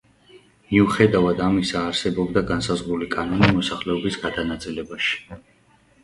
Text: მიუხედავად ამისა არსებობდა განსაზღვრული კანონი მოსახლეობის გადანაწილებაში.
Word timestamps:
მიუხედავად 0.69 1.41
ამისა 1.47 1.81
არსებობდა 1.89 2.41
განსაზღვრული 2.51 3.09
კანონი 3.15 3.49
მოსახლეობის 3.57 4.17
გადანაწილებაში. 4.23 5.21